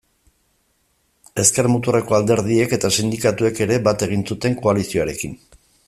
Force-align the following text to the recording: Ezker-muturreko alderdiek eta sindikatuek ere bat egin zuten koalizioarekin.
Ezker-muturreko 1.43 2.17
alderdiek 2.19 2.73
eta 2.79 2.91
sindikatuek 2.97 3.63
ere 3.67 3.79
bat 3.89 4.07
egin 4.09 4.27
zuten 4.33 4.59
koalizioarekin. 4.65 5.39